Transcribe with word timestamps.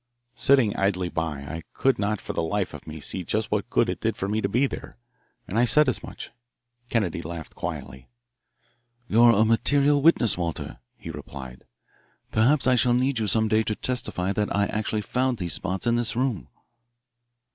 Sitting 0.33 0.75
idly 0.75 1.09
by, 1.09 1.41
I 1.41 1.61
could 1.73 1.99
not 1.99 2.19
for 2.19 2.33
the 2.33 2.41
life 2.41 2.73
of 2.73 2.87
me 2.87 2.99
see 2.99 3.23
just 3.23 3.51
what 3.51 3.69
good 3.69 3.87
it 3.87 4.01
did 4.01 4.17
for 4.17 4.27
me 4.27 4.41
to 4.41 4.49
be 4.49 4.65
there, 4.65 4.97
and 5.47 5.59
I 5.59 5.65
said 5.65 5.87
as 5.87 6.01
much. 6.01 6.31
Kennedy 6.89 7.21
laughed 7.21 7.53
quietly. 7.53 8.09
"You're 9.07 9.29
a 9.29 9.45
material 9.45 10.01
witness, 10.01 10.39
Walter," 10.39 10.79
he 10.97 11.11
replied. 11.11 11.65
"Perhaps 12.31 12.65
I 12.65 12.73
shall 12.73 12.93
need 12.95 13.19
you 13.19 13.27
some 13.27 13.47
day 13.47 13.61
to 13.61 13.75
testify 13.75 14.33
that 14.33 14.55
I 14.55 14.65
actually 14.65 15.03
found 15.03 15.37
these 15.37 15.53
spots 15.53 15.85
in 15.85 15.97
this 15.97 16.15
room." 16.15 16.47